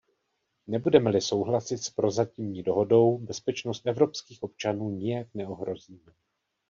Nebudeme-li 0.67 1.21
souhlasit 1.21 1.77
s 1.77 1.89
prozatímní 1.89 2.63
dohodou, 2.63 3.17
bezpečnost 3.17 3.87
evropských 3.87 4.43
občanů 4.43 4.89
nijak 4.89 5.27
neohrozíme. 5.33 6.11